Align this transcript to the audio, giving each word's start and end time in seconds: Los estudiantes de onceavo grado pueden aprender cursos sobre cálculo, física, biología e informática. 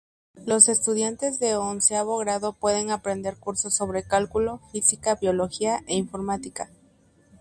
Los 0.47 0.67
estudiantes 0.67 1.37
de 1.37 1.55
onceavo 1.57 2.17
grado 2.17 2.53
pueden 2.53 2.89
aprender 2.89 3.37
cursos 3.37 3.75
sobre 3.75 4.01
cálculo, 4.01 4.59
física, 4.71 5.13
biología 5.13 5.83
e 5.85 5.93
informática. 5.95 6.71